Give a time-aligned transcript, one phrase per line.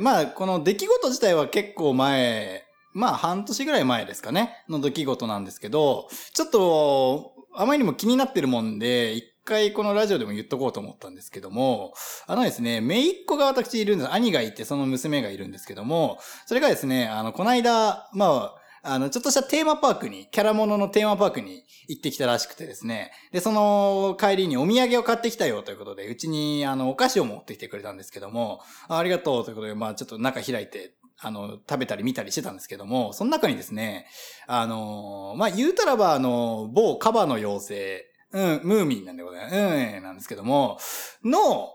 [0.00, 11.92] まあ、この出来事自体は結構前、まあ半年ぐらい前ですかね、の出来事なんですけど、ちょっと、あまりにも気になってるもんで、一回このラジオでも言っとこうと思ったんですけども、
[12.26, 14.12] あのですね、姪っ子が私いるんです。
[14.12, 23.12] 兄がいて、その娘がいるんですけども、それがですね、あの、こないだ、まあ、あの、ちょっとしたテーマパークに、キャラモノのテーマパークに行ってきたらしくてですね。
[23.32, 34.06] で、その帰りにお土産を買ってきたよということで、うちにあの、お菓子を持ってきてくれたんですけども、あありがとうということで、まあちょっと中開いて、あの、食べたり見たりしてたんですけども、その中にですね、
[34.46, 39.56] あの、まあ言うたらば、あの、某カバの妖精、うん、ムーミンなんでございます。
[39.56, 40.78] うん、なんですけども、
[41.24, 41.68] の、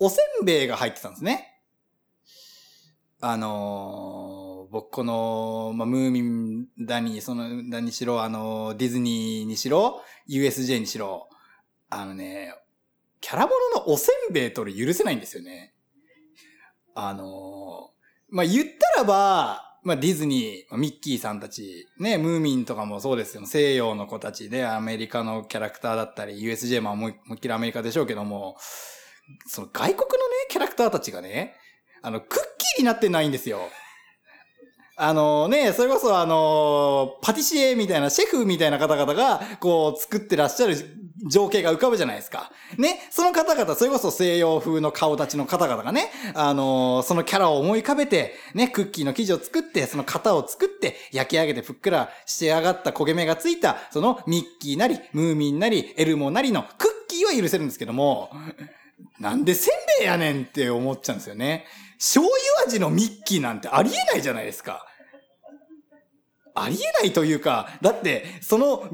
[0.00, 1.48] おせんべいが入ってたんですね。
[3.20, 4.37] あのー、
[4.78, 11.28] 僕この、まあ、ムーミンだに、その、だにしろ、あの、ディズニーにしろ、USJ にしろ、
[11.90, 12.54] あのね、
[13.20, 15.74] キャラもののおせんべい取る許せないんですよね。
[16.94, 17.90] あの、
[18.28, 23.46] まあ、言ったらば、まあ、ディズニー、ミッキーさんたち、ね、ムーミンとかもそうですよ。
[23.46, 28.56] 西洋の子たちで、アメリカのキャラクターだったり、USJ も思いっきりアメリカでしょうけども、
[29.48, 30.06] その外国のね、
[30.50, 31.56] キャラクターたちがね、
[32.00, 33.58] あの、クッキーになってないんですよ。
[35.00, 40.74] あのね、それこそあの、パティシエみたいな、シェフみたいな方々が、こう、作ってらっしゃる
[41.30, 42.50] 情景が浮かぶじゃないですか。
[42.76, 58.30] ね、その方々、それこそ西洋風の顔立ちの方々がね、あのそのキャラを思い浮かべて、ね、クッキーの生地を作って、その型を作って、焼き上げてふっくら仕上がった焦げ目がついた、そのミッキーなり、ムーミンなり、エルモなりのクッキーは許せるんですけども、
[59.20, 61.66] なんでせんべいやねんって思っちゃうんですよね。
[61.98, 64.87] 醤油味のミッキーなんてありえないじゃないですか。
[66.62, 68.90] ありえないというか、だって、その原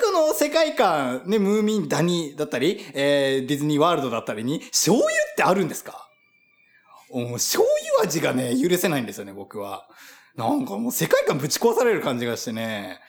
[0.00, 6.08] 作の世界観、ね、ムーミン・ダニだったり、えー、ディズニーワールドだったりに、醤油ってあるんですか？
[7.10, 7.64] 醤
[7.96, 9.88] 油味がね、許せないんですよね、僕は。
[10.36, 13.00] なんかもう世界観ぶち壊される感じがしてね。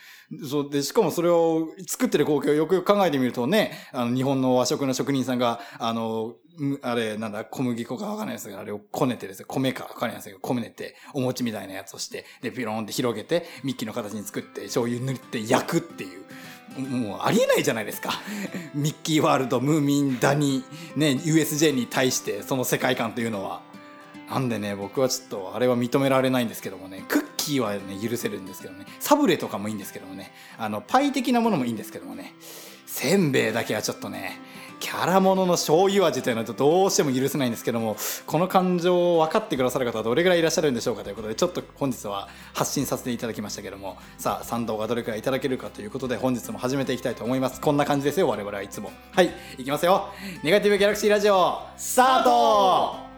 [0.47, 6.35] そうで、しかもそれを作ってる光景をよくよく考えてみるとね、あの、日本の和食の職人さんが、あの、
[6.81, 16.23] あれ、なんだ、小麦粉かわかんないですけど、あれをこねてですね、米かわかんないですけど、こねて、お餅みたいなやつをして、で、ピローンって広げて、ミッキーの形に作って、醤油塗って焼くっていう。
[16.77, 18.11] もうありえないじゃないですか。
[18.75, 20.63] ミッキーワールド、ムーミン、ダニ、
[20.95, 23.61] ね、USJ に対してその世界観というのは。
[24.29, 32.35] なんでね、僕はちょっとあれは認められないんですけどもね、クッキーはね、許せるんですけどね、サブレとかもいいんですけどもね、あの、パイ的なものもいいんですけどもね、
[32.85, 34.39] せんべいだけはちょっとね、
[34.79, 47.61] キャラものの醤油味というのはどうしても許せないんですけどもこの感情を分かってくださる方はどれぐらいいらっしゃるんでしょうかということでちょっと本日は発信させていただきましたけどもさあ賛同がどれくらいいただけるかということで本日も始めていきたいと思います。
[47.61, 48.91] こんな感じですよ我々はいつも。
[49.11, 50.09] はいいきますよ。
[50.43, 53.09] ネガティブギャラクシーラジオスタート!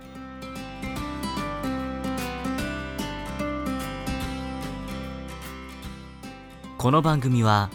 [6.78, 7.70] この番組は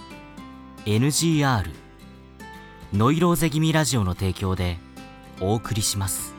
[0.85, 1.86] NGR
[2.93, 4.79] ノイローゼ気味ラジオの提供で
[5.41, 6.37] お送りします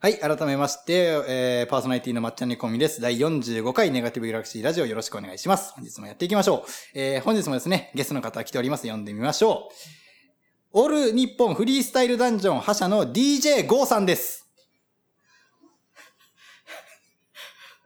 [0.00, 3.00] はい、改めまして、えー、パーソナリティのまっちゃんにこみです。
[3.00, 5.72] 第45回ネガティブギャラクシーラジオよろしくお願いします。
[5.72, 6.70] 本日もやっていきましょう。
[6.92, 8.82] えー、本日もですね、ゲストの方来ております。
[8.82, 9.70] 読んでみましょ
[10.74, 10.80] う。
[10.80, 14.44] オール日本フリースタイルダンジョン覇者の DJ ゴーさんです。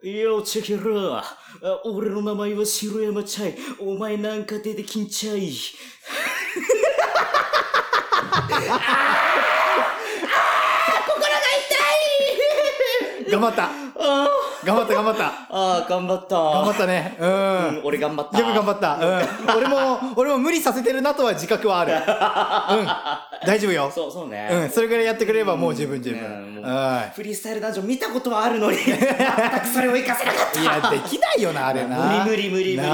[0.03, 1.25] よ、チェケラ
[1.85, 3.55] 俺の名前は白山チャイ。
[3.81, 5.53] お前なんか出てきんちゃい。
[13.31, 13.88] 頑張った
[14.65, 16.35] 頑張った頑張ったああ、頑張った。
[16.37, 17.17] 頑張ったね。
[17.21, 17.29] うん。
[17.29, 18.39] うん、俺頑張った。
[18.39, 18.95] よく頑張った。
[18.97, 19.57] うん。
[19.57, 21.93] 俺も、俺も無理させてるなとは自覚はある。
[21.93, 21.97] う
[22.83, 23.47] ん。
[23.47, 23.91] 大丈夫よ。
[23.95, 24.49] そう、そうね。
[24.53, 24.71] うん。
[24.71, 26.55] それぐらいやってくれればもう十分十うん分。
[26.57, 30.61] もうはフリースタイルダンジョン見たことはあるのに、全くそれを活かせなかった。
[30.61, 30.63] い。
[30.63, 32.25] いや、できないよな、あれな。
[32.27, 32.89] 無理無理無理無理無理。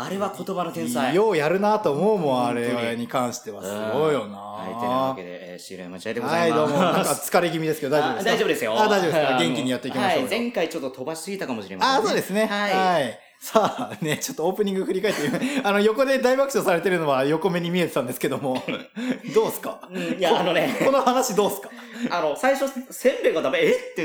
[0.00, 1.14] なあれは言葉の天才。
[1.14, 3.62] ようやるなと思うもん、あれにに関しては。
[3.62, 3.68] す
[3.98, 4.38] ごいよな。
[4.38, 6.72] はい、てなわけで、えー、白山チャイでござはいい、ます。
[6.72, 6.82] どうも。
[6.92, 8.30] なんか疲れ気味ですけど、大丈夫ですか？
[8.30, 8.72] あ大丈夫ですよ。
[8.80, 9.34] あ、大丈夫ですか？
[9.34, 10.28] はい元気にやっていきましょうよ。
[10.28, 12.46] はい、前回ちょっと飛ばしすぎたかもしれません、あ、そうですね。
[12.46, 12.72] はい。
[12.72, 13.18] はい。
[13.42, 15.20] さあ、ね、ちょっとオープニング振り返って、
[15.64, 18.62] あの、横で大爆笑されてるのは横目に見えてたんですけども、
[19.34, 19.80] どうすか？
[19.90, 21.70] うんいや、あのね、この話どうすか？
[22.10, 23.70] あの、最初、せんべいがダメ、え？
[23.70, 24.04] って、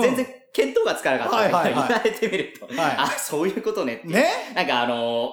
[0.00, 1.36] 全然見当がつかなかった。
[1.36, 4.08] はいはいはい言われてみると、はいあ、そういうことねって。
[4.08, 5.32] ねなんかあの、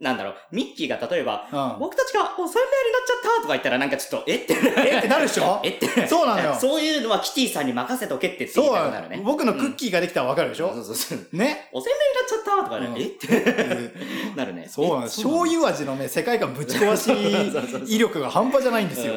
[0.00, 1.78] なんだろう、ミッキーが例えば、うん。
[1.78, 4.54] 僕たちがおせんべになっちゃったとか言ったらなんかちょっと、えって。
[4.54, 6.06] えってなるでしょえって。
[6.06, 9.22] そうなのよそういうのはキティさんに任せとけってって言いそうなたくなるね。
[9.22, 11.18] 僕のクッキーができたらわかるでしょそうそうそう。
[11.36, 14.68] ねおせんべいになっちゃったとかね、うんえってなるね。
[14.68, 15.16] そうなんです。
[15.16, 19.12] 醤油味のね、世界観ぶち壊し威力が半端じゃないんですよ。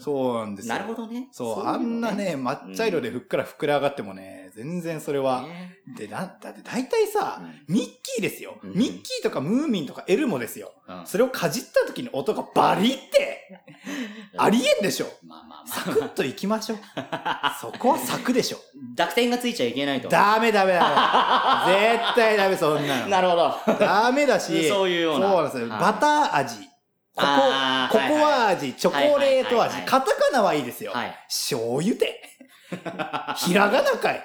[0.00, 0.74] そうなんですよ。
[0.74, 1.28] なるほどね。
[1.30, 5.42] そう、あんなね、抹茶色でふっくら膨れ上がってもね、全然それは。
[5.42, 8.56] ねで、な、だって大体さ、うんミッキーですよ。
[8.60, 10.72] うんミッキーとかムーミンとかエルモですよ。
[10.88, 13.62] うんそれをかじった時に音がバリって、
[14.36, 15.06] ありえんでしょ。
[15.24, 16.78] まあまあサまクッといきましょう。
[17.60, 18.56] そこはサクでしょ。
[18.56, 18.60] あ。
[18.96, 20.08] 濁点がついちゃいけないと。
[20.08, 21.72] ダメダメダメ。
[22.00, 23.06] 絶対ダメ、そんなの。
[23.06, 23.54] なるほど。
[23.78, 25.68] ダメだし、 そういうようなそうなんですよ。
[25.68, 26.56] はいバター味、
[27.14, 30.90] ココ、あーココア味、チョコレート味、カタカナはいいですよ。
[30.92, 31.16] はい。
[31.28, 32.20] 醤油で。
[33.36, 34.24] ひらがなかい。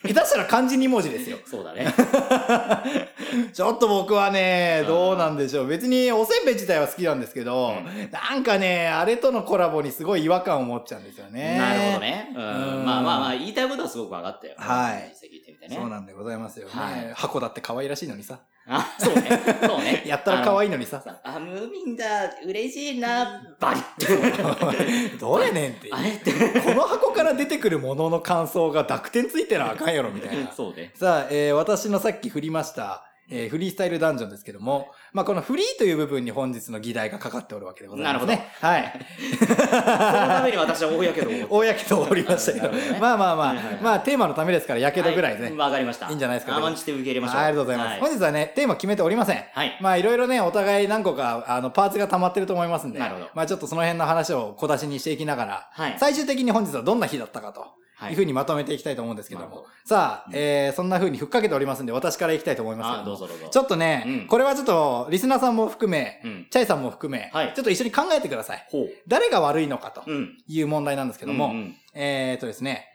[0.06, 1.36] 下手したら漢字2文字ですよ。
[1.44, 1.92] そうだね。
[3.52, 5.66] ちょっと僕はね、どうなんでしょう。
[5.66, 11.58] 別におせんべい自体は好きなんですけど、うなんかね、あれとのコラボにすごい違和感を持っちゃうんですよね。
[11.58, 12.00] なるほど。
[12.00, 12.32] ね。
[12.34, 12.86] ううんん。
[12.86, 14.54] まあまあまあ、言いたいことはすごく分かったよ。
[14.56, 15.76] はい実際聞いてみてね。
[15.76, 16.72] そうなんでございますよね。
[16.74, 18.40] はい箱だって可愛らしいのにさ。
[18.72, 19.28] あ、そうね。
[19.66, 20.02] そうね。
[20.06, 20.68] やったら可愛い。
[20.68, 21.02] いのにさ。
[21.24, 22.06] あ、ムーミンだ、
[22.44, 25.88] 嬉しいな、バリッ どれねんって。
[25.90, 26.32] あれって。
[26.60, 30.52] この箱から出てくるものの感想が濁点ついてらあかんやろ、みたいな。
[30.54, 30.92] そうね。
[30.94, 38.48] さあ、えー私のさっき振りました、えーフリースタイルダンジョンですけども、まあ、このフリーという部分に本日の議題がかかっておるわけでございますね。
[38.60, 38.92] はい。
[39.38, 41.32] そのために私は大やけどを。
[41.62, 42.68] 大やけどおりましたけど。
[42.70, 45.56] なるほどねまあまあまあ、まあテーマのためですから、やけどぐらいでね。
[45.56, 46.08] はわかりました。
[46.08, 47.36] いいんじゃないですか甘んじて受け入れましょう。
[47.36, 48.00] はいありがとうございます。
[48.00, 49.44] は本日はね、テーマ決めておりません。
[49.52, 49.78] はい。
[49.80, 55.96] まあいろいろね、お互い何個か、あの、パーツが溜まってると思いますんで、なるほどまあちょっとその辺の話を小出しにしていきながら、はい。
[55.98, 57.64] 最終的に本日はどんな日だったかと。
[58.00, 59.66] はいいうふうにまとめていきたいと思うんですけども。
[59.84, 63.48] さあ、うんえー、そんな風にふっかけておりますんで、私からいきたいと思いますけどどうぞどうぞ。
[63.50, 66.46] ちょっとね、うんこれはちょっと、リスナーさんも含め、うん。
[66.50, 68.66] チャイさんも含め、はいちょっと一緒に考えてください。
[69.06, 70.38] 誰が悪いのかとうん。
[70.48, 72.86] いう問題なんですけども、うんうんえーっとですね、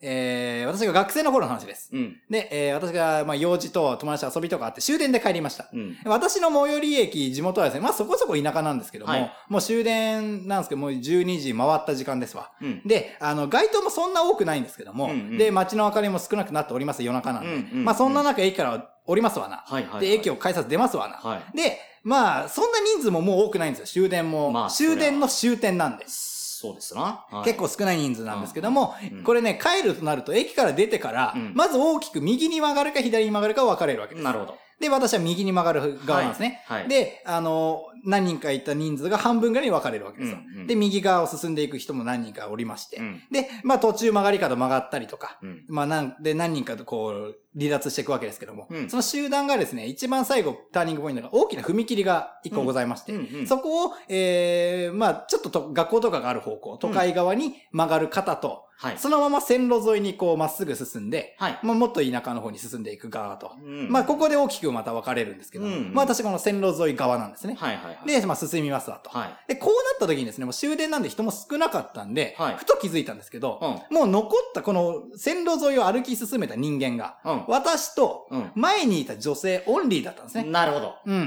[0.00, 1.90] えー、私が学生の頃の話です。
[1.92, 2.16] うん。
[2.28, 5.68] で、えー、私が、まあ、用事と友達と遊びとかあって終電で帰りました。
[5.72, 5.96] うん。
[6.04, 12.50] 私の最寄り駅、地元はですね、まあそこそこ田舎なんですけども、はいもう終電なんですけど、もう12時回った時間ですわ。
[12.60, 12.82] うん。
[12.84, 17.48] で、あの、街灯もそんな多くないんですけども、うんうんで、街の明かりも少なくなっております、夜中なんで。
[17.48, 19.64] うんうんうんまあそんな中、駅から降りますわな。
[19.66, 20.00] はいはい。
[20.00, 21.14] で、駅を改札出ますわな。
[21.16, 21.56] はい。
[21.56, 24.50] で、まあ、そんな人数ももう多くないんですよ、終電も。
[24.50, 26.06] まあ終電の終点なんで。
[26.64, 27.26] そうですな。
[27.30, 34.24] はい結構少ない人数なんですけども、うんこれね、帰るとなると、駅から出てから、うんまず大きく右に曲がるか左に曲がるか分かれるわけです。
[34.24, 34.56] なるほど。
[34.80, 36.62] で、私は右に曲がる側なんですね。
[36.66, 36.88] はい。
[36.88, 40.38] で、あの、何人かいた人数が半分ぐらいに分かれるわけですよ。
[40.38, 42.96] うんうんで、右側を進んでいく人も何人かおりまして。
[42.96, 43.22] うん。
[43.30, 45.64] で、まあ途中曲がり角曲がったりとか、うん。
[45.68, 58.98] まあなんで何人かとこう離脱していくわけですけども、うんその集団がですね、一番最後ターニングポイントが大きな踏切が一個ございまして、うんうんそこを、えー、まあちょっとと学校とかがある方向、都会側に曲がる方と、はい。
[58.98, 61.58] そのまま線路沿いにこうまっすぐ進んで、はい。
[61.62, 63.52] まあもっと田舎の方に進んでいく側と。
[63.62, 67.54] うんまあここで大きくまた分かれるんですけど、うんまあ私この線路沿い側なんですね。
[67.58, 68.20] はいはいはい。
[68.20, 69.10] で、まあ進みますわと。
[69.10, 69.48] はい。
[69.48, 73.96] で、こうなった時にですね、もう終電なんで人も少なかったんで、はいふと気づいたんですけど、うん。
[73.96, 77.44] もう残ったこの線路沿いを歩き進めた人間が、うん。
[77.48, 78.52] 私とうん。
[78.54, 80.44] 前にいた女性オンリーだったんですね。
[80.44, 80.94] なるほど。
[81.06, 81.14] うん。
[81.14, 81.20] うん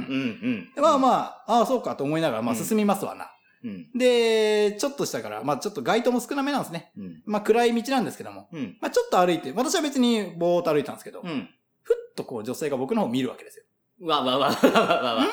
[0.76, 0.84] うん。
[0.84, 1.14] まあま
[1.48, 3.32] あ、ああ、そうかと思いながら、まあうん進みますわな。
[3.64, 3.92] うん。
[3.98, 6.92] で、ちょっとしたから、まあちょっと街灯も少なめなんですね。
[6.98, 7.22] うん。
[7.26, 8.48] まあ暗い道なんですけども。
[8.52, 8.78] うん。
[8.82, 11.50] まあちょっと歩いて、私は別にぼーっと歩いたんですけど、うん。
[11.82, 13.64] ふっとこう女性が僕の方を見るわけですよ。
[14.02, 15.26] わわわわわわわ。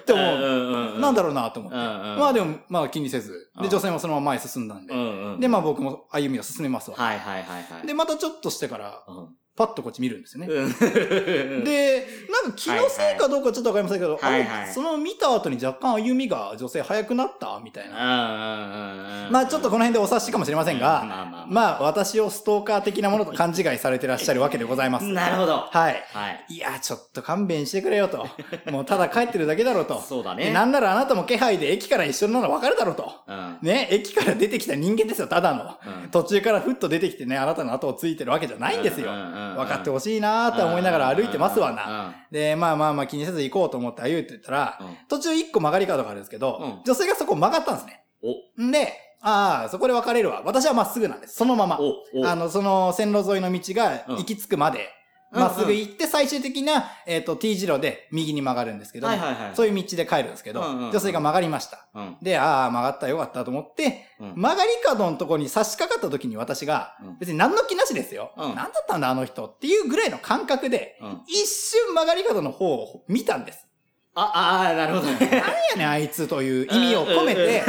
[0.00, 0.96] って思う。
[0.96, 1.76] うなんだろうなと思って。
[1.76, 3.50] まあでも、まあ気にせず。
[3.56, 4.94] で、うん女性もそのまま前進んだんで。
[5.40, 6.96] で、まあ僕も歩みを進めますわ。
[6.96, 7.86] はいはいはいはい。
[7.86, 9.28] で、またちょっとしてから、うん。
[9.56, 10.52] パッとこっち見るんですよね。
[10.52, 11.64] うん。
[11.64, 17.94] で、なんか気のせいかどうかちょっとわかりませんけど、はいはいその見た後に若干歩みが女性早くなったみたいな。
[17.94, 25.00] ままあちょっとこの辺でお察しかもしれませんが、まあまあままあ私をストーカー的なものと勘違いされてらっしゃるわけでございまあ。
[25.00, 25.06] す。
[25.06, 25.52] なるほど。
[25.70, 26.04] はい。
[26.12, 26.44] はい。
[26.48, 28.28] いや、ちょっと勘弁してくれよと。
[28.70, 30.00] もうただ帰ってるだけだろうと。
[30.06, 30.44] そうだね。
[30.46, 33.10] でなんならあなたも気配で駅から一緒なの分かるだろうと。
[33.26, 33.58] うん。
[33.62, 35.76] ね、駅から出てきた人間ですよ、ただの。
[36.02, 39.10] うん途中からふっと出てきてね、あなたの後をついてるわけじゃないんですよ。
[39.54, 41.76] 分かってほしいなーって思いながら歩いてますわな。
[41.86, 42.14] な。
[42.30, 48.02] で、まあまあまあ気にせず行こうと思って歩いてったら、うん途中一個曲がり角があるんですけど、うん女性がそこ曲がったんですね。
[48.58, 50.42] お、んで、ああ、そこで分かれるわ。
[50.44, 51.36] 私はまっすぐなんです。
[51.36, 51.78] そのまま。
[52.24, 54.84] あの、その線路沿いの道が行き着くまで、うん
[55.36, 59.50] まっすぐ行って最終的な、えっ、と、T 字路で右に曲がるんですけど、はいはいはい。
[59.54, 61.86] そういう道で帰るんですけど、うんうんうん女性が曲がりました。
[61.94, 62.16] うん。
[62.22, 68.32] で、ああ、曲がったよかったと思って、うん曲がり角のとこに差し掛かった時に私が、うん別に何の気なしですよ。
[68.36, 71.22] うん何だったんだあの人っていうぐらいの感覚で、うん。
[71.26, 73.66] 一瞬曲がり角の方を見たんです。
[74.18, 75.18] あ、あーなるほどね。
[75.18, 75.42] なんや
[75.76, 77.62] ねん、あいつという意味を込めて、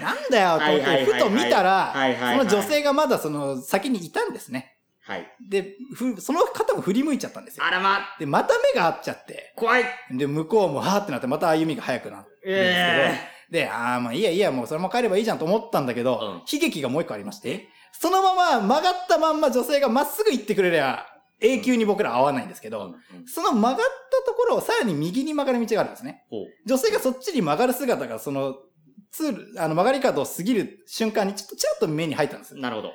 [0.00, 4.71] なんだよ、と思って、ふと見たらその女性がまだその先にいたんですね。
[5.04, 5.26] はい。
[5.48, 7.64] で、ふその方も振り向いちゃったんですよ。
[7.64, 9.84] あらま、で、また目が合っちゃって、怖い。
[10.10, 21.06] で、向こうもはーってなって、また歩みが速くなってるんでああ、まあいいやいいや、もうそのまま帰ればいいじゃんと思ったんだけど、うん悲劇がもう一個ありまして、そのまま曲がったまんま女性がまっすぐ行ってくれりゃ、
[21.40, 22.88] 永久に僕ら会わないんですけど、うんう
[23.22, 26.24] んその曲がったところをさらに右に曲がる道があるんですね。
[26.66, 28.54] 女性がそっちに曲がる姿が、その、
[29.10, 32.54] ツール、あの曲がり角を過ぎる瞬間にちょっとちらっと目に入ったんです。
[32.54, 32.92] んなるほど。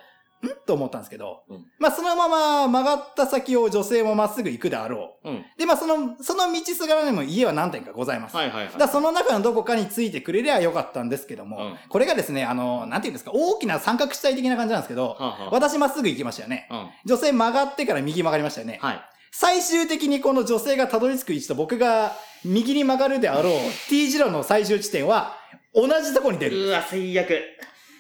[0.66, 5.36] と思ったんですけど、うんまあそのまま曲がった先を女性もまっすぐ行くであろうん。
[5.36, 5.46] う。
[5.58, 8.36] で、まあその、その道すがらにも家は何店かございます。
[8.36, 8.78] はいはいはい。
[8.78, 16.68] だその中のどこかについてくれりゃよかったんですけども、うんこれがですね、あの、なんていうんですか、大きな三角地帯的な感じなんですけど、はあはあ私まっすぐ行きましたよね。
[16.70, 16.90] うん。
[17.06, 18.80] 女性曲がってから右曲がりましたよね。
[18.82, 19.02] はい。
[19.32, 22.14] 最終的にこの女性がたどり着く位置と僕が
[22.44, 23.54] 右に曲がるであろう
[23.90, 25.36] T 字路の最終地点は
[25.74, 26.68] 同じとこに出る。
[26.68, 27.30] うわ、最悪。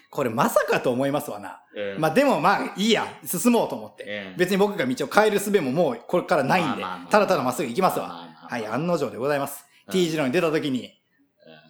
[0.09, 1.61] これまさかと思いますわな。
[1.75, 4.03] うんまあでもまあいいや、進もうと思って。
[4.31, 8.27] うん別に僕が道を変える術ももうこれからないんでただただまっすぐ行きますわ。
[8.49, 9.65] はい、案の定でございます。
[9.87, 10.91] うん T 字路に出た時に、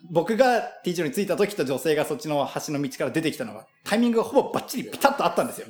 [0.10, 5.68] 僕が T 字路に着いた時と女性がそっちの橋の道から出てきたのが、タイミングがほぼバッチリピタッとあったんですよ。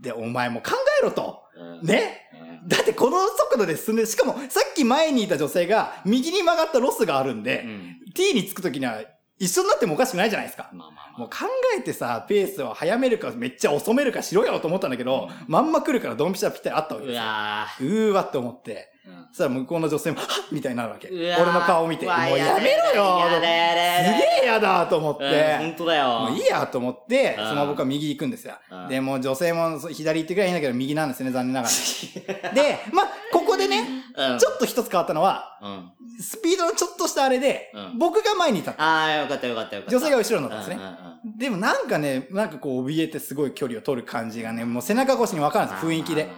[0.00, 1.42] で、お前も考えろと。
[1.56, 9.00] うんねうんだってこの速度で進んで、しかもさっき前にいた女性が右に曲がったロスがあるんで、うん T に着く時には
[9.38, 10.70] 一緒になってもおかしくないじゃないですか。
[10.72, 11.36] まあまあまもう考
[11.78, 17.04] えてさ、ペースを早めるかめっちゃ遅めるかしろよと思ったんだけど、まんま来るからドンピシャぴったりあったわあ。
[17.04, 17.22] うけですよ。
[17.22, 18.92] わうーわって思って。
[19.06, 21.08] ーうんそしたら向こうの女性も、はっみたいになるわけ。
[21.08, 26.06] 俺の顔を見て、もうやめろよやだやだやだすげえやだと思っうんて、本当だよ。
[26.20, 28.88] もういいやと思って、うんそのまま僕は右行くんですようん。
[28.88, 32.50] で、もう女性も左行ってくればいいんだけど、右なんですね、残念ながら。
[32.54, 35.92] で、まあ、ここでね、うんちょっと一つ変わったのは、うん。
[36.20, 38.82] スピードのちょっとしたあれで、うん僕が前に立った。
[38.82, 39.96] ああ、よかったよかったよかった。
[39.96, 46.28] 女性が後ろになったんですねうんうんうんでもなんかね、なんかこう怯えてすごい距離を取る感じがね、もう背中越しにわかるんですよ、雰囲気で。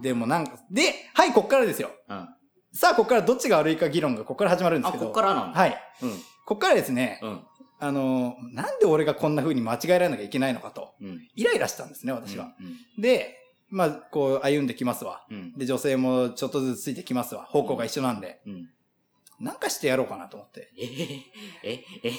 [0.00, 1.90] でもなんか、で、はい、こっからですよ。
[2.08, 2.36] あまあ
[2.72, 4.86] さあ、こっからどっちが悪いか議論がこっから始まるんうん。
[4.86, 5.12] あ、ですけど。
[5.12, 5.58] こっからなんだ。
[5.58, 5.82] はい。
[6.02, 6.10] うん。
[6.44, 7.40] こっからですね、うん。
[7.78, 11.26] あの、なんで俺がこんな風に間違えられなきゃいけないのかと、うん。
[11.34, 12.52] イライラしたんですね、私は。
[12.60, 13.00] うん。
[13.00, 13.38] で、
[13.70, 15.26] まあ、こう歩んできますわ。
[15.30, 15.52] うん。
[15.56, 17.44] で、女性もちょっとずつついてきますわ。
[17.44, 18.40] 方向が一緒なんで。
[18.46, 18.68] うん。
[19.40, 20.70] なんかしてやろうかなと思って。
[20.78, 20.84] え
[21.62, 22.12] えええ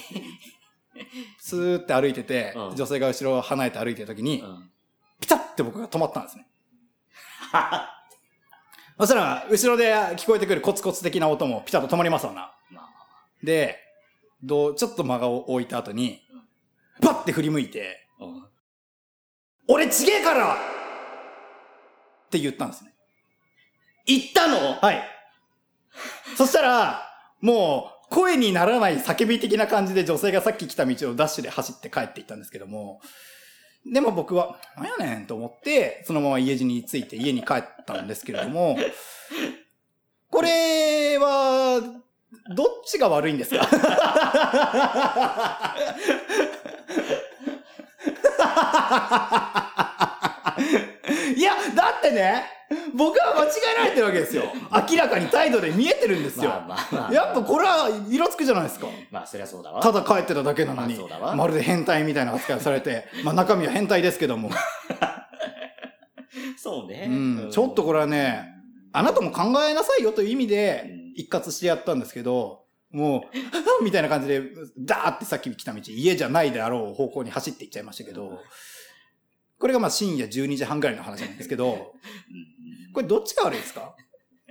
[1.38, 4.70] スーって歩いてて、うん女性が後ろを離れて歩いてる時に、うん。
[5.20, 6.46] ピタッて僕が止まったんですね。
[8.98, 12.52] そしたら、後ろで聞こえてくるコツコツ的な音もピタッと止まりますわな。
[12.70, 12.88] まあ
[13.42, 13.78] で、
[14.42, 16.20] どう、ちょっと間が置いた後に、
[17.00, 18.06] パッて振り向いて。
[18.20, 18.44] うん
[19.70, 20.58] 俺ちげえからっ
[22.30, 22.94] て言ったんですね。
[24.06, 24.72] 行ったの？
[24.80, 25.02] はい。
[26.38, 27.07] そしたら、
[27.40, 33.00] もう、声にならない叫び的な感じで女性がさっき来た道をダッシュで走って帰っていったんですけども、
[33.86, 38.76] でも僕は、なんやねんと思って、そのまま家路に着いて家に帰ったんですけれども、
[40.30, 41.80] これは、
[42.54, 43.66] どっちが悪いんですか？
[51.36, 52.44] いや、だってね、
[52.94, 54.44] 僕は間違えられてるわけですよ。
[54.90, 56.50] 明らかに態度で見えてるんですよ。
[56.50, 57.12] まあまあまあ。
[57.12, 58.86] やっぱこれは色つくじゃないですか。
[59.10, 59.82] まあ、そりゃそうだわ。
[59.82, 64.50] ただ帰ってただけなのにままるで変態みたいな扱いをされて、まあ中身は変態ですけども。
[66.56, 67.06] そうね。
[67.08, 68.46] うん、ちょっとこれはね、
[68.92, 72.62] あなたも考えなさいよという意味でうん一括してやったんですけど、
[72.92, 73.24] も
[73.80, 74.40] う、 みたいな感じで、
[74.78, 78.38] ダーってさっき来た道、家じゃないであろう方向に走っていっちゃいましたけど、
[79.58, 81.94] これがまあ深夜12時半ぐらいの話なんですけど、
[82.30, 82.34] う
[82.90, 83.94] んこれどっちが悪いですか？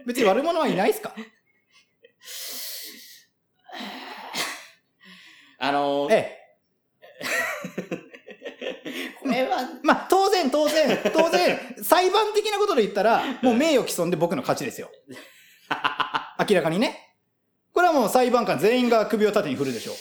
[0.06, 1.14] 別に悪者はいないですか？
[5.60, 6.38] あのー、ええ。
[9.20, 14.90] これは、まあ、当然、当然、当然、裁判的なことで言ったら、もう名誉毀損で僕の勝ちですよ。
[16.50, 17.16] 明らかにね。
[17.74, 19.96] これはもう裁判官全員が首を縦に振るでしょう。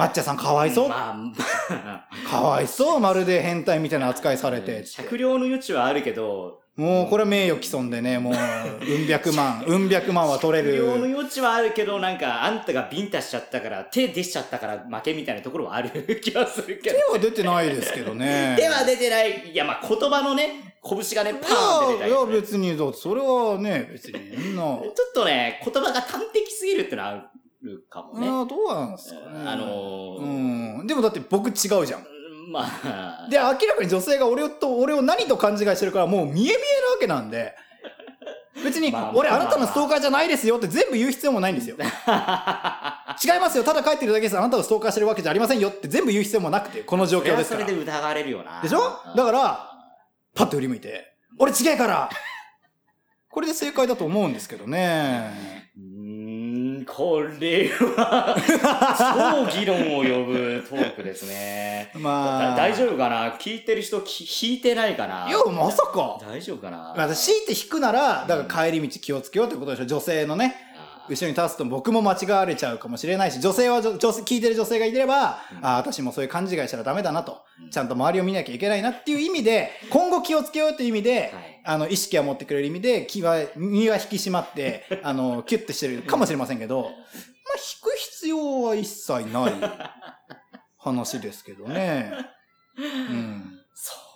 [0.00, 0.88] 抹茶さんかわいそう？
[0.88, 1.32] まあ、ま
[2.08, 3.00] あ、 かわいそう？
[3.00, 4.84] まるで変態みたいな扱いされて。
[4.86, 8.32] 酌量の余地はあるけど、もうこれは名誉毀損でね、もう、
[8.82, 11.12] うん百万、うん百万は取れ酌量のる。
[11.14, 16.96] 余地はあるけど、なんか、あんたがビンタしちゃったから、手出しちゃったから負けみたいなところはある気がするけど。
[16.96, 18.54] 手は出てないですけどね。
[18.58, 19.50] 手は出てない。
[19.52, 24.62] いや、まあ、言葉のね、拳がね、パいーンって出たや、いや別に、それはね、別に、そんな。
[24.62, 27.30] ちょっとね、言葉が端的すぎるってのはあ
[27.62, 28.28] るかもね。
[28.28, 29.24] ああ、どうなんですかね。
[29.46, 30.86] あのーうん。
[30.86, 32.06] でもだって僕違うじゃん。
[32.52, 36.56] まあ、で、明らかに女性が俺と、俺を何と勘違いしてるからもう見え見えなわ
[37.00, 37.54] けなんで、
[38.64, 41.76] 別に、まあ俺まああなたのストーカーじゃないですよって全部言う必要もないんですよ。
[41.76, 41.84] 違い
[43.40, 43.62] ますよ。
[43.62, 44.36] ただ書いてるだけです。
[44.36, 47.56] あなたをストーカーしてるわけじゃありませんよって全部言う必要もなくて、この状況ですから。
[47.56, 48.60] それはそれで疑われるよな。
[48.62, 48.80] でしょ？
[49.16, 49.70] だから、
[50.34, 52.10] パッと振り向いて、俺違えから
[53.30, 55.59] これで正解だと思うんですけどね。
[56.94, 58.36] これは、
[59.46, 61.90] 超議論を呼ぶトークですね。
[61.98, 62.50] まあ。
[62.50, 63.32] だ大丈夫かな？
[63.38, 65.26] 聞いてる人き引いてないかな？
[65.28, 66.18] いや、まさか。
[66.28, 66.94] 大丈夫かな？
[66.96, 69.86] まあ、強いて引くなら、だから帰り道気をつけようってことでしょ？
[69.86, 70.69] 女性のね、あ
[71.10, 77.70] 後ろに立つと僕も間違われちゃうかもしれないし、女性は女女性、聞いてる女性がいれば、うんああ、私もそういう勘違いしたらダメだなとうん。
[77.70, 86.94] ちゃんと周りを見なきゃいけないなっていう意味で、今後気をつけようっていう意味で、はいあの、意識は持ってくれる意味で、気は、身は引き締まって、 あの、キュッてしてるかもしれませんけど、まあ、引
[87.82, 89.52] く必要は一切ない
[90.78, 92.12] 話ですけどね。
[92.78, 93.60] うん。
[93.74, 94.09] そうね。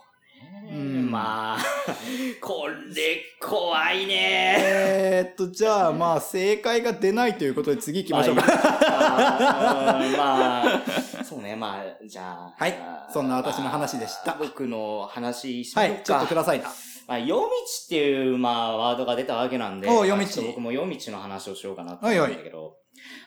[0.70, 1.58] うんまあ、
[2.40, 4.56] これ怖いね。
[4.58, 8.42] えーっと、じゃあ、まあ、正解が出ないということで次行きましょうか。
[8.46, 10.82] あーまあ、
[11.24, 12.54] そうね、まあ、じゃあ。
[12.56, 12.74] はい
[13.12, 16.02] そんな私の話でしたまあ僕の話しまはい、しょうか。
[16.04, 16.68] ちょっとくださいな。
[17.06, 22.76] まあ、夜道っていう、まあ、ワードが出たわけなんで、おう夜道僕も夜道の話をしようかなと思うんだけど、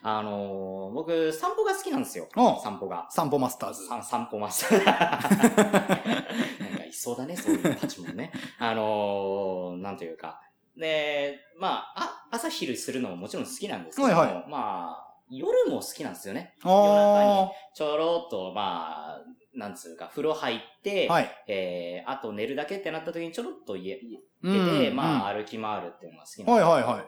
[0.01, 2.27] あのー僕、散歩が好きなんですよ。
[2.63, 3.07] 散歩が。
[3.11, 3.87] 散歩マスターズ。
[3.87, 4.85] さ散歩マスター。
[4.85, 8.31] な そうだね、そういうパチもね。
[8.57, 10.41] あのー、なんというか。
[10.75, 16.55] で、まあ、あ、朝昼するのももちろん好きなんですけども、はいはまあ、夜も好きなんですよね。
[16.63, 19.21] あちょろっと、まあ、
[19.53, 21.11] なんつうか、風呂入って、ー。
[21.11, 21.31] はい。
[21.47, 23.99] えー、あと寝るだけってなった時にちょろっと家、
[24.43, 27.05] 出て、まあ、歩き回るっていうのが好きなんですはいはいはい。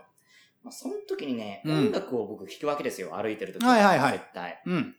[0.63, 4.61] まあ、その時にね、うん音楽を僕聴くわけですよ、歩いてる時はいはいはい絶対。
[4.65, 4.95] うん。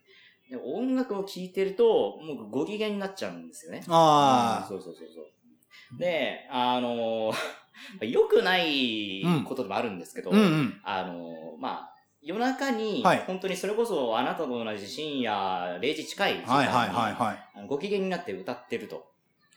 [0.51, 3.83] で音楽を聴いてると、もうご機嫌になっちゃうんですよね。
[3.87, 5.97] あうんそうそうそうそう。
[5.97, 7.33] で、あのー、
[8.05, 10.35] 良くないことでもあるんですけど、あ。
[10.35, 10.81] うんうん。
[10.83, 17.67] あのー、まあ、夜中に、はい本当にそれこそあなたと同じ深夜0時近い時間に、はいはいはいはい。
[17.67, 19.09] ご機嫌になって歌ってると。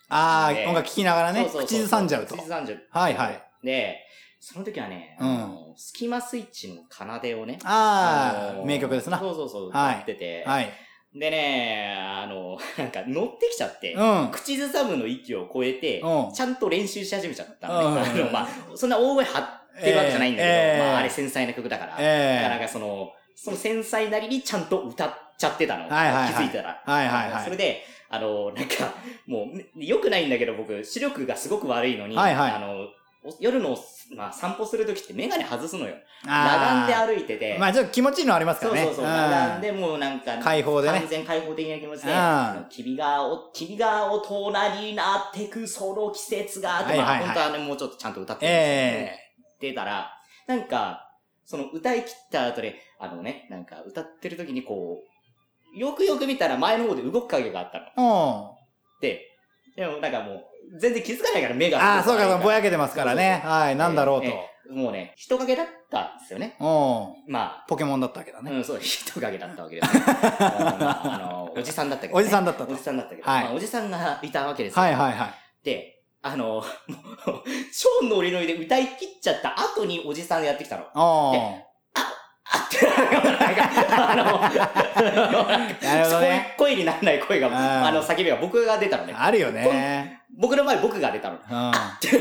[0.08, 2.44] あであ、音楽聴きながらね、そうそうそう口ずさんじゃうと口。
[2.44, 2.82] ずさんじゃう。
[2.90, 3.42] はいはい。
[3.64, 3.98] で、
[4.46, 9.18] その時はね、うんスキマスイッチの奏でをね、ああ、の名曲ですな。
[9.18, 10.70] そうそうそう、はい歌ってて、はい。
[11.14, 14.28] でね、あの、 なんか乗ってきちゃって、うん。
[14.30, 18.02] 口ずさむの域を超えて、うんちゃんと練習し始めちゃったのうんね。
[18.02, 25.88] あの、まあ、そんな大声張ってるわけじゃないんだけど、ええまあ、あれ繊細な曲だから、ええだからなんかその、その繊細なりにちゃんと歌っちゃってたの。
[25.88, 26.82] はいはいはい気づいたら。
[26.84, 28.92] はいはいはいそれで、あの、なんか、
[29.26, 32.88] もう、良くないんだけど、僕、視力がすごく悪いのに、はいはいあの、
[33.24, 33.76] お夜の、
[34.14, 35.94] まあ、散歩するときってメガネ外すのよ。
[36.26, 38.84] あ裸眼でー歩いてて、まあちょっと気持ちいいのありますからね。
[38.84, 39.08] そうそうそう、ん。
[39.08, 40.98] 裸眼でもうなんか、開放でね。
[41.00, 42.14] 完全開放的な気持ちで、
[42.70, 47.18] 君がお、君が大人になってくその季節が、はいはいはい。
[47.24, 49.18] 本当はね、もうちょっとちゃんと歌ってるんですえ
[49.60, 50.10] けど、出たら、
[50.46, 51.00] なんか、
[51.44, 55.02] その歌い切った後で、あのね、なんか歌ってる時にこ
[55.74, 58.56] う、よくよく見たら前の方で動く影があったの。
[59.02, 59.08] えうん。
[59.08, 59.20] で、
[59.76, 60.44] でもなんかもう、
[60.78, 61.78] 全然気づかないから目が。
[61.78, 63.42] ああ、そうか、そうぼやけけてますからね。
[63.44, 64.54] はい、なんだろうと。
[64.72, 66.56] もうね、人影だったんですよね。
[66.58, 67.32] うん。
[67.32, 68.50] まあ、ポケモンだったわけだね。
[68.50, 70.02] うん、そう、人影だったわけです、ね。
[70.06, 72.20] あのおじさんだったけど、ね。
[72.20, 74.82] おじさんだったとおじさんだったけど、はいまあ、おじさんがいたわけですよ。
[74.82, 75.34] はいはいはい。
[75.62, 76.62] で、あの、もう、
[77.72, 80.84] 超ノリノリで歌い切っちゃった後におじさんがやってきたの。
[80.94, 81.64] あ
[82.46, 84.24] あって、なんか、あの、
[85.82, 87.48] なるほどね 声声にならない声が、
[87.86, 89.24] あの、叫びが僕が出たのねあ。。
[89.24, 90.22] あるよね。
[90.38, 91.36] 僕の前僕が出たの。
[91.36, 91.70] うん。
[91.70, 92.18] って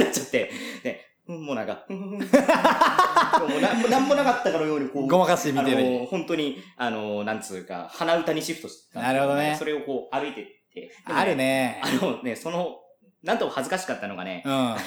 [0.00, 0.50] なっちゃって、
[0.82, 6.00] で、もうなんか、もうなんもなんもなかったかのようにこう、ごまかして見あてる。
[6.00, 10.92] の、本当に、あの、なんつうか、鼻歌にシフトしてたなるほどねそれをこう歩いてって。
[11.06, 11.36] でもある。
[11.36, 11.80] ね。
[11.82, 12.76] あのね、その、
[13.22, 14.52] なんとも恥ずかしかったのがねう、ん。
[14.52, 14.78] は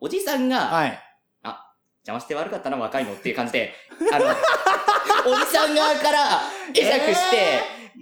[0.00, 0.98] おじさんが、い。
[2.04, 3.72] 邪魔して悪かったな、若いのっていう感じで、
[4.12, 6.40] あの、おじさん側から
[6.74, 7.60] 会釈して、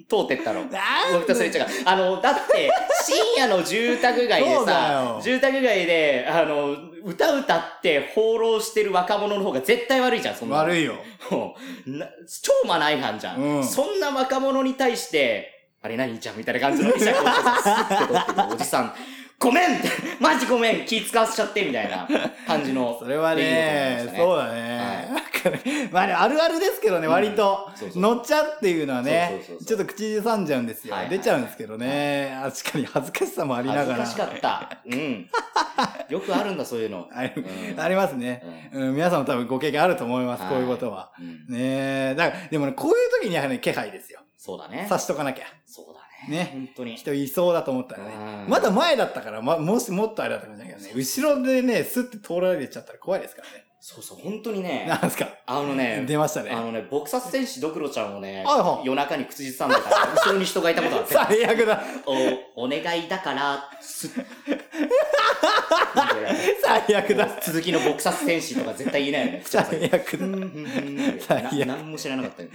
[0.09, 0.65] 通ってったの。
[1.13, 1.67] 僕とすれ違う。
[1.85, 2.71] あの、だって、
[3.05, 10.63] 深夜の住宅街でさよ、住宅街で、あの、歌歌って放浪してる若者の方が絶対悪いじゃん、そんなの。
[10.63, 10.95] 悪いよ。
[11.31, 15.49] 超マナー違反じゃん,、うんそんな若者に対して、
[15.83, 17.15] あれ何じゃんみたいな感じの ってくる
[18.53, 18.95] おじさん、
[19.39, 19.89] ごめんって、
[20.21, 22.07] マジごめん気使わせちゃってみたいな
[22.47, 22.97] 感じの。
[23.01, 24.77] それはね、出来事そうだねね。
[25.15, 32.39] なんかね、まあねあるあるですけどね、うん割と乗っちゃうっていうのはねちょっと口ずさんじゃうんですよ出ちゃうんですけどね。
[32.43, 34.05] 確かに恥ずかしさもありながら。
[34.05, 34.83] 恥ずかしかった。
[34.87, 35.29] うん。
[36.09, 37.09] よくあるんだ、そういうの。
[37.15, 38.71] ありますね。
[38.73, 41.13] うん、皆さんも多分ご経験あると思います、はいこういうことは。
[41.19, 42.15] うんねえ。
[42.17, 44.21] だから、でもね、こういう時にやはり気配ですよ。
[44.37, 44.83] そうだね。
[44.85, 45.45] 察しとかなきゃ。
[45.67, 46.51] そうだね。
[46.53, 46.97] 本当に。
[46.97, 48.15] 人いそうだと思ったらね。
[48.45, 50.93] うんまだ前だったから、ま、もしもっとあれだったかもしれないけどね。
[50.95, 53.65] 後ろでね、スッて通られちゃったら怖いですからね。
[53.83, 55.27] そうそう、本当にね、なんですか？
[55.47, 56.51] あのね、出ましたね。
[56.51, 58.45] あのね、撲殺戦士ドクロちゃんをね
[58.85, 61.83] 夜中に口ずさんでたら、後ろに人がいたことがあって、 最悪だ。
[62.57, 64.11] お、お願いだから、すっ。
[66.63, 67.29] 最悪だ。
[67.43, 69.43] 続きの撲殺戦士とか絶対言えないよね。
[69.45, 70.27] 口 最悪だ。
[71.21, 72.49] 最悪な何も知らなかったよ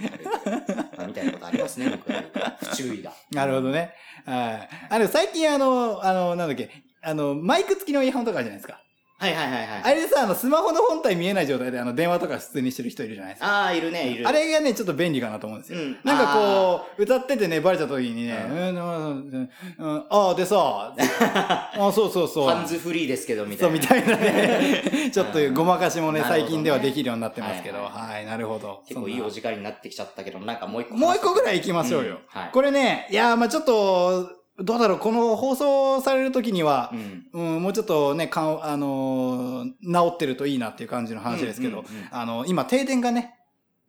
[0.98, 2.22] あみたいなことありますね、僕は。
[2.62, 3.12] 不注意が。
[3.32, 3.92] なるほどね。
[4.24, 4.68] はい。
[4.90, 6.70] あの、最近あの、あの、なんだっけ、
[7.02, 8.80] あの、マイク付きのイヤホンとかあるじゃないですか。
[9.18, 9.82] はいはいはいはい。
[9.82, 13.62] あれでさ、あの、スマホの本体見えない状態で、あの、電話とか普通にしてる人いるじゃないですか。
[13.62, 14.28] ああ、いるね、いる。
[14.28, 15.78] あれがね、ちょっと便利かなと思うんですよ。
[15.78, 22.48] うんなんかこう、歌っててね、バレちゃった時にね、ううん、うん、うん、うんああ、でさ、あそうそうそう。
[22.48, 23.80] ハンズフリーですけど、みたそう、いな。
[23.80, 25.10] みたいなね。
[25.10, 27.78] ちょっとごまかしもね、最近ではできるようになってますけど。
[27.78, 28.82] はいはい、なるほど。
[28.86, 30.96] 結構いいお時間になってきちゃったけど、なんかもう一個。
[30.96, 32.14] もう一個ぐらい行きましょうよ。
[32.14, 32.50] んはい。
[32.52, 36.92] これね、いやー、まあちょっと、どうだろう、この放送される時には
[37.34, 37.56] う、ん。
[37.56, 43.34] うん、もうちょっとね、かん、あのー治ってるといいなっていう感じの話ですけど、うんうんうんあの、今停電がね、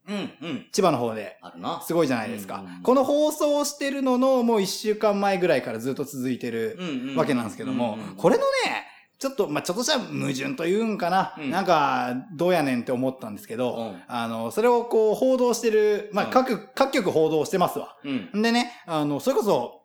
[0.10, 0.19] うん、う
[0.53, 0.65] ん。
[0.71, 1.82] 千葉の方で、あるな。
[1.82, 2.56] すごいじゃないですか。
[2.56, 8.86] うんうんうんこの放送をしてるのの、もう一週間前ぐらいからずっと続いてるうんうんわけなんですけども、うんうんこれのね、
[9.19, 17.97] ちょっと、まあ、ちょっとした矛盾というんかな、うんなんか、どうやねんって思ったんですけど、うんあの、それをこう、報道してる、まあ、うん各、各局報道してますわ。
[18.03, 18.39] うん。
[18.39, 19.77] んでね、あの、それこそ、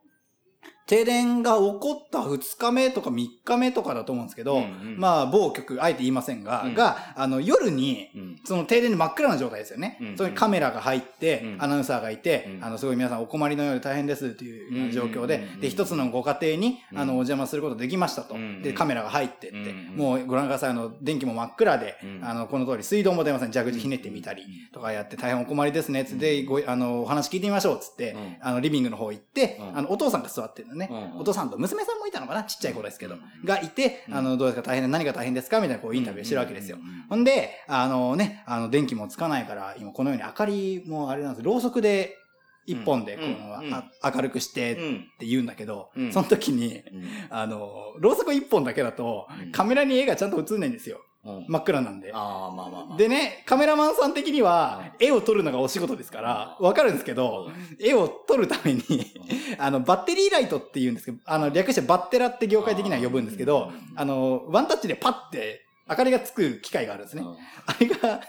[0.86, 4.96] 停電が起こった2日目とか3日目とかだと思うんですけど、うんうん。
[4.98, 6.74] まあ、某局、あえて言いませんが、うん。
[6.74, 8.40] が、あの、夜に、うん。
[8.44, 9.98] その停電で真っ暗な状態ですよね。
[10.00, 11.62] うんそこにカメラが入って、うん。
[11.62, 12.64] アナウンサーがいて、うん。
[12.64, 16.98] あの、すごい皆さんお困りのようで大変ですっていう状況で、うんで、一つのご家庭に、うん。
[16.98, 18.34] あの、お邪魔することできましたと。
[18.34, 22.20] うんで、カメラが入ってって、うんもうご覧ください、あの、電気も真っ暗で、うん。
[22.24, 23.52] あの、この通り水道も出ません。
[23.52, 28.36] 蛇口ひねってみたり、とかやって大変お困りですね、つって、ご、あの、お話聞いてみましょう、つって、うん。
[28.40, 29.78] あの、リビングの方行って、うん。
[29.78, 32.44] あの、お父さんが座ってるのね、うんお父さんと娘さんもいたのかな？
[32.44, 34.14] ちっちゃい子ですけど、うんがいて、うん。
[34.14, 34.62] あの、どうですか？
[34.62, 35.60] 大変で何が大変ですか？
[35.60, 36.78] みたいなこうインタビューしてるわけですよ。
[36.80, 41.44] うんうんうんほんで、あのね、あの、電気もつかないから、今このように明かりもあれなんです。
[41.44, 42.16] ろうそくで
[42.64, 43.74] 一本でこうんの、うん。
[43.74, 45.06] あ明るくしてっうん。
[45.18, 46.12] て言うんだけど、うん。
[46.12, 47.04] その時に、うん。
[47.28, 51.00] あの、ろうそく一本だけだとうん、カメラに絵がちゃんと映んないんですよ。
[51.24, 51.46] うん。
[51.48, 52.10] 真っ暗なんで。
[52.12, 52.98] ああ、まあまあまあ。
[52.98, 58.82] でね、カメラマンさん的には、絵を撮るのがお仕事ですから、わかるんですけど、絵を撮るために、
[59.58, 67.22] あの、バッテリーライトって言うんですけど、あの、略してバッテラって業界的には呼ぶんですけど、あの、ワンタッチでパッて明かりがつく機械があるんですね。
[67.66, 68.20] あれが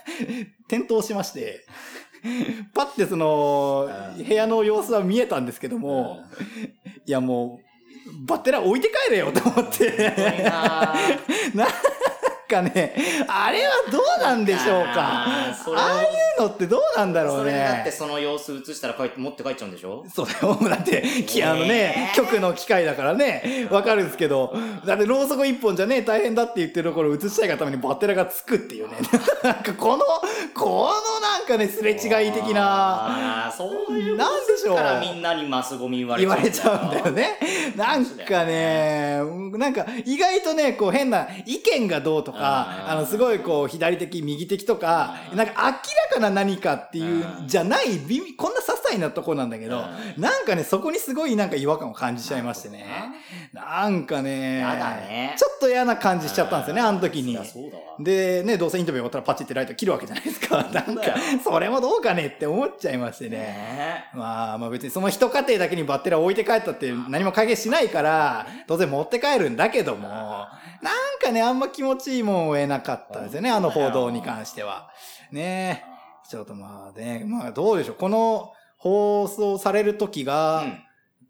[0.68, 1.66] 点灯しまして、
[2.74, 4.24] パッてそのう、ん。
[4.24, 6.24] 部屋の様子は見えたんですけども、
[7.06, 10.12] いやもう、バッテラ置いて帰れよと思って、
[11.54, 11.66] な
[12.48, 12.94] かね、
[13.28, 14.92] あれはどうなんでしょうか。
[14.96, 16.06] あああい
[16.38, 17.90] うのってどうなんだろそうれでだってね。
[17.92, 20.04] その様子映したら帰って持って帰っちゃうんでしょ？
[20.14, 20.26] そう
[20.68, 24.54] だって、きあのね、えー局の機械だからね、わかるんですけど、
[24.86, 28.96] だってろうそく一本じゃね、大変だって言ってるところを映したいがためにバッテラがつくっていうね。
[29.42, 30.04] なんかこの、
[30.54, 34.76] このなんかね、すれ違い的な、そういうなんでしょう。
[34.76, 37.12] だからみんなにマスゴミ言われ言われちゃうんだよね。
[37.14, 37.38] ね。
[37.76, 39.20] なんかね、
[39.54, 42.92] なんか意外とね、こう変な意見がどうとか、あー。
[42.92, 45.76] あのすごいこう左的、右的とか、うんなんか明ら
[46.14, 49.80] かな何かっていううんじゃない、微妙こんな些細なとこなんだけど、う
[50.18, 52.86] んなんかね、そこにすごいなんか違和感を感じちゃいましてね。
[53.52, 57.38] なんかね、ちょっと嫌な感じしちゃったんですよね、あの時に。
[58.00, 60.62] で、ね、どうせインタビュー終わったらパチってライト切るわけじゃないですか。
[60.72, 61.02] なんか
[61.42, 63.34] それもどうかねって思っちゃいましてね。
[63.34, 64.04] ね。
[64.14, 70.46] まあまあ別にその一家庭だけにバッテリーを置いて帰ったって何も解決しないから、当然持って帰るんだけども、
[70.84, 74.90] なんかね、あんま気持ちいいもんを得なかったですよね、あの報道に関しては。
[75.32, 75.82] ね
[76.28, 80.78] ちょっとまあね、まあどうでしょう、この放送される時が、うん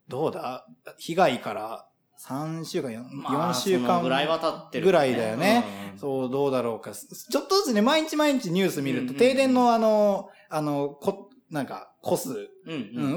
[0.07, 0.67] どうだ？
[0.99, 1.87] 被害から
[2.21, 5.65] 3週間、4, まあ週間ぐらいは経ってるぐらいだよね。
[5.93, 6.93] うんそう、どうだろうか。
[6.93, 12.51] ちょっとずつね、毎日毎日ニュース見ると、停電のあの、あの、こ、なんか、個数。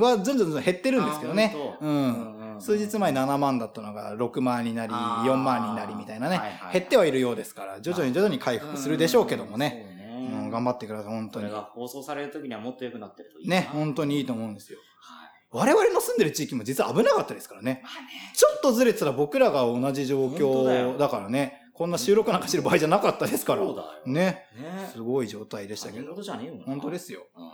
[0.01, 1.53] はずんずんずん減ってるんですけどね。
[1.81, 2.36] うん。
[2.59, 6.39] 数日前7万だったのが6万になり、あー4万になりみたいなね。
[6.71, 9.95] 減ってはいるようですから、徐々に徐々に回復するでしょうけどもね。
[10.31, 11.57] うんうん、頑張ってください、本当にこれ。
[11.57, 14.79] が放送される時にはもっと良くなってるといいなね、本当にいいと思うんですよ。
[14.99, 17.83] はい我々の住んでる地域も実は危なかったですからね。
[18.35, 21.61] ちょっとずれてたら僕らが同じ状況だからね。
[21.73, 23.61] こんな収録なんかしてる場合じゃなかったですから。
[23.63, 23.87] そうだよ。
[24.05, 24.45] ね。
[24.55, 26.15] ねすごい状態でしたけど。
[26.65, 27.27] 本当ですよ。
[27.35, 27.51] うん。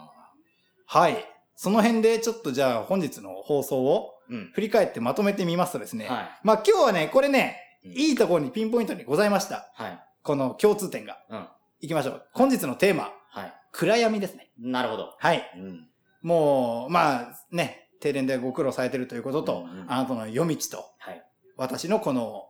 [0.86, 1.26] はい。
[1.56, 4.13] その辺でちょっとじゃあ本日の放送をうん。
[4.54, 6.08] 振り返ってまとめてみますとですね。
[6.08, 6.30] はい。
[6.44, 9.70] まあ今日はね、これね、うんいいところにピンポイントにございました。
[9.76, 10.00] はい。
[10.22, 11.18] この共通点が。
[11.30, 11.48] うん。
[11.82, 12.26] いきましょう。
[12.32, 13.54] 本日のテーマ、はい。
[13.74, 14.52] 暗闇ですね。
[14.58, 15.16] なるほど。
[15.20, 15.52] はい。
[15.58, 15.88] うん。
[16.22, 21.26] もう、まあね、停電でご苦労されてるということと、うんうんあなたの夜道と、はい。
[21.58, 22.46] 私のこの、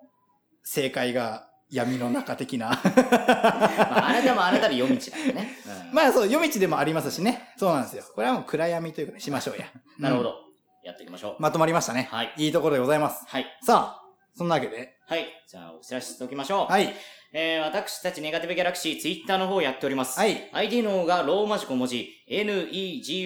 [0.63, 2.69] 正解が闇の中的な。
[2.69, 5.57] まあ、あなたもあなたで夜道だよね。
[5.88, 7.53] うんまあそう、夜道でもありますしね。
[7.57, 8.03] そうなんですよ。
[8.15, 9.65] これはもう暗闇というかね、しましょうや。
[9.73, 10.42] う んなるほど。
[10.84, 11.41] やっていきましょう。
[11.41, 12.10] まとまりましたね。
[12.12, 12.34] はい。
[12.38, 13.26] いいところでございます。
[13.28, 13.46] はい。
[13.62, 14.04] さあ、
[14.36, 14.98] そんなわけで。
[15.08, 15.28] はい。
[15.48, 16.72] じゃあ、お知らせしておきましょう。
[16.72, 16.93] はい。
[17.36, 20.19] えー、私たちネガティブギャラクシー、ツイッターの方やっております。
[20.19, 20.50] はい。
[20.52, 23.26] ID の方がローマ字小文字、N-E-G-Y-A-R-A-J-I、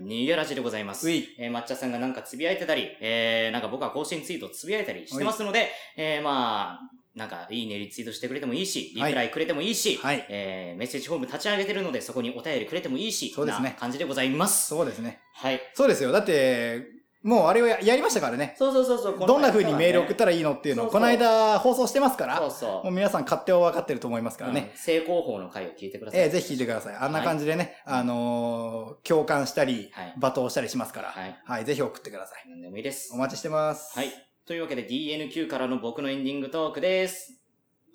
[0.00, 1.06] ニゲラジでございます。
[1.08, 1.28] うい。
[1.38, 6.80] えー、抹茶さんがなんかつぶやいてたり、えー、なんか僕は更新ツイートつぶやいたりしてますので、えー、まあ、
[7.14, 10.26] なんかいいねリツイートしてくれてもいいし、リプライくれてもいいし、はい。
[10.28, 14.68] えー、メッセージフォーム立ち上げてるので、そこにお便りくれてもいいし、そうですねな感じでございます。
[14.68, 15.20] そうですね。
[15.34, 15.60] はい。
[15.74, 16.10] そうですよ。
[16.10, 18.54] だって、もうあれをややりましたからね。
[18.58, 19.26] そうそうそうそう。
[19.26, 22.84] どんな風にメール送ったららいいのっていうのを、この間放送してますから、そうそう。
[22.84, 24.72] もう皆さん勝手は分かってると思いますからね。
[24.72, 26.20] うん正攻法の回を聞いてください。
[26.20, 26.96] ええぜひ聞いてください。
[26.96, 31.40] あんな感じでね、あのー共感したり、はい罵倒したりしますから、はい。
[31.46, 32.44] はい、ぜひ送ってください。
[32.50, 33.16] 何でもいいですお。
[33.16, 33.98] 待ちしてます。
[33.98, 34.33] はい。
[34.46, 37.32] というわけで DNQ からの僕のエンディングトークです。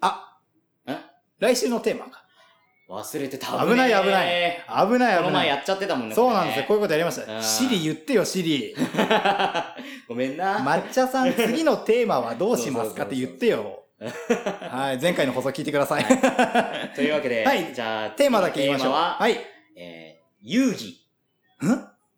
[0.01, 0.39] あ
[0.87, 0.95] ん
[1.37, 2.25] 来週のテーマか。
[2.89, 3.45] 忘れてた。
[3.63, 5.23] 危ない危ない危ないこ危ない。
[5.25, 6.15] の前やっちゃってたもんね。
[6.15, 6.65] そうなんですよ。
[6.67, 7.43] こうこいうことやりましうんた。
[7.43, 8.73] シリ言ってよ、シリ。
[8.73, 8.83] れ ね
[10.07, 10.57] ごめんな。
[10.57, 13.83] 抹茶さん、次のテーマはどうしますかって言ってよ。
[13.99, 16.05] ははい、前回の放送聞いてください。
[16.95, 18.87] というわけで、はいじゃあ、テーマだけ言いましょう。
[18.87, 19.33] テーマは、はい。
[19.33, 19.37] ん
[19.75, 20.93] えー、遊戯。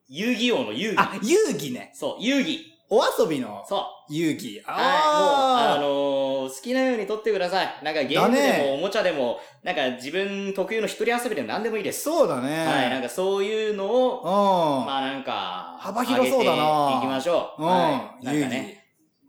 [0.08, 1.20] 遊戯王の遊戯。
[1.20, 1.92] あ、遊戯ね。
[1.94, 2.71] そう、遊戯。
[2.94, 3.78] お遊びのそ
[4.10, 4.14] う。
[4.14, 4.62] 遊戯。
[4.66, 7.80] はい、もう、ああのー好きなように撮ってください。
[7.84, 12.02] なんかゲームでもおもちゃでも、なんか自分特有の一人遊びでも何でもいいでーす。
[12.04, 12.66] そうだね。
[12.66, 14.86] はい、なんかそういうのを、うん。
[14.86, 17.62] まあなんか、幅広そうだないきましょう。
[17.62, 17.70] うん。
[17.70, 18.26] はい。
[18.26, 18.42] なん。
[18.42, 18.82] かね、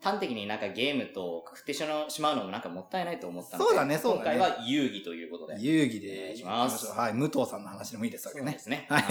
[0.03, 1.85] 端的になんかゲームとくくってし
[2.20, 5.61] まうのもなんかもったいないと思ったので、そうだねそうだね今回は遊戯ということで。
[5.61, 8.46] 遊戯でお願いしますはい、武藤さんの話でもいいですわけね。
[8.46, 8.87] そうですね。
[8.88, 9.03] はい。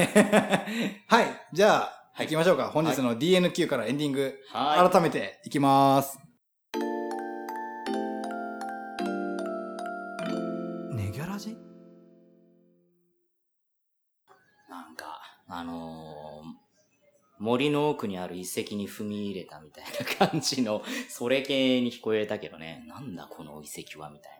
[1.07, 1.25] はい。
[1.53, 2.65] じゃあ、はい行きましょうか。
[2.65, 4.89] 本日の DNQ からエンディング、はい。
[4.89, 6.19] 改めていきます。
[10.91, 11.57] ネギャラジ
[14.69, 16.01] なんか、あのー
[17.41, 19.85] 森の奥にある遺跡に踏み入れたみたい
[20.19, 24.39] な感じの、 それ系に聞こえたけどね、なんだこの遺跡はみたい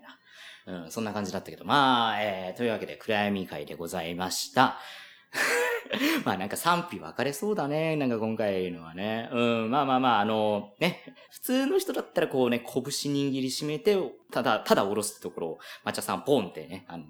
[0.68, 0.84] な。
[0.84, 4.78] うん、そんな感じだったけど、まあ、えー、というわけで暗闇会でございました。
[6.26, 7.96] まあなんか賛否分かれそうだね。
[7.96, 9.30] なんか今回のはね。
[9.32, 13.98] うん、まあまあまあ、あのね、普通の人だったらこうね、拳握りしめて、
[14.32, 17.06] ただ、ただ下ろすってところを、抹茶さんポンってね、あの、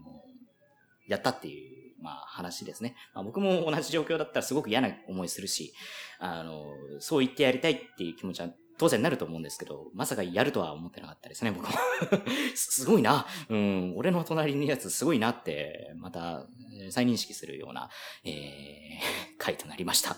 [1.07, 2.95] やったっていう、まあ話ですね。
[3.13, 5.73] まあ僕も同じ状況だったらすごく嫌な思いするし、
[6.19, 6.65] あの、
[6.99, 8.49] そう言ってやりたいっていう気持ちは
[8.81, 11.77] 当然なると思うんですけど、まさかやるとは思ってなかったですね、僕も。
[12.55, 13.27] すごいな。
[13.47, 16.47] うん、俺の隣にいるやつすごいなって、また
[16.89, 17.91] 再認識するような、
[18.23, 20.17] えー、 回となりました。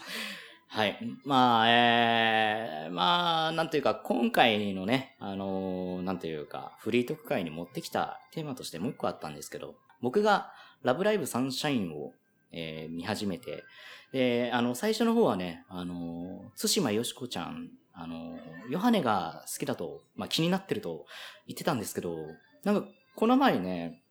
[0.69, 0.97] はい。
[1.26, 12.13] まあ、えー、まあ、なんというか、今回のね、あのーなんというか、フリートーク会に持ってきたテーマとしてもう一個あったんですけど、僕がラブライブサンシャインを、
[12.54, 13.65] えー見始めて、
[14.13, 18.38] で、あの、最初の方はね、あのー、津島よしこちゃん、あの
[18.69, 21.06] ヨハネが好きだと、まあ気になってると
[21.47, 22.17] 言ってたんですけど、
[22.63, 24.01] なんか、この前ね、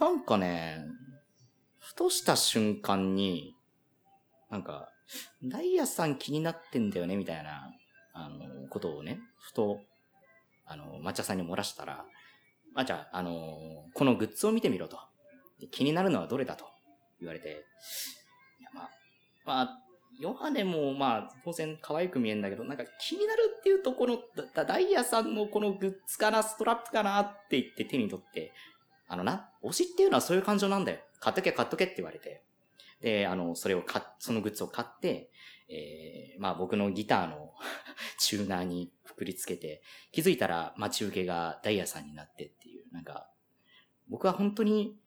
[0.00, 0.84] なんかね、
[1.78, 3.54] ふとした瞬間に、
[4.50, 4.88] なんか、
[5.42, 7.70] ダイヤさん気になってんだよね、みたいな、
[8.12, 9.80] あの、ことをね、ふと、
[10.64, 12.04] あの、抹茶さんに漏らしたら、
[12.74, 14.98] あ、じゃあ、あの、このグッズを見てみろと。
[15.70, 16.66] 気になるのはどれだと
[17.20, 17.64] 言われて、
[18.60, 18.90] いや、まあ、
[19.46, 19.85] まあ、
[20.18, 24.18] ヨハネも、まあ、当然可愛く見えるんだけど、なんか気になるっていうと、この、
[24.54, 28.52] ダイヤさんのこのグッズかな、ストラップかなって言って手に取って、
[29.08, 30.98] あのな、推しっていうのはそういう感情なんだよ。
[31.20, 32.42] 買っとけ、買っとけって言われて。
[33.00, 35.30] で、あの、それを買、そのグッズを買って、
[35.68, 37.52] えー、まあ僕のギターの
[38.18, 43.30] チューナーにくくりつけて、気づいたら待ち受けがダイヤさんになってっていう、なんか、
[44.08, 44.98] 僕は本当に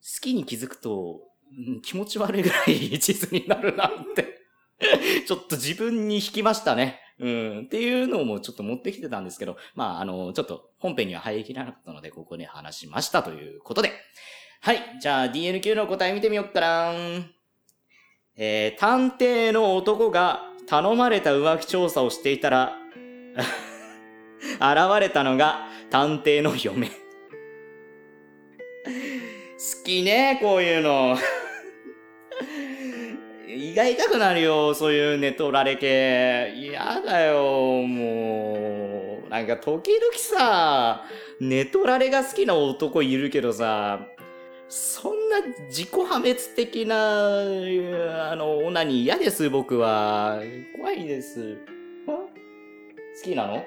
[0.00, 1.22] 好きに気づくと、
[1.82, 4.33] 気持ち悪いぐらい 地図になるなんて
[5.26, 7.00] ちょっと自分に引きましたね。
[7.18, 7.62] うん。
[7.66, 13.92] っていうのもちょっと持ってきてたんですけど、まあ、あの、ちょっと本編には入りきらなかったので、ここで話しましたということで。
[14.60, 14.98] はい。
[15.00, 16.92] じゃあ、DNQ の答え見てみよっかな。
[18.36, 22.76] えー、探偵の男が頼まれた浮気調査をしていたら、
[24.56, 26.88] 現れたのが探偵の嫁。
[26.88, 26.94] 好
[29.84, 31.16] きね、こういうの。
[33.74, 36.54] 胃が痛くなるよ、そういう寝取られ系。
[36.56, 39.28] 嫌だよ、もう。
[39.28, 41.02] なんか時々さ、
[41.40, 44.06] 寝取られが好きな男いるけどさ、
[44.68, 47.00] そんな自己破滅的な、
[48.30, 50.40] あの、オナニー嫌です、僕は。
[50.76, 51.56] 怖いです。
[52.06, 52.30] 好
[53.24, 53.64] きなの？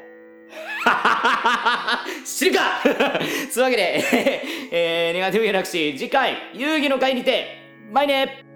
[2.24, 2.82] 知るか
[3.52, 4.02] つうわけで、
[4.72, 7.58] えー、ネガティブギャラクシー、次回、遊戯の会にて、
[7.91, 8.46] バイね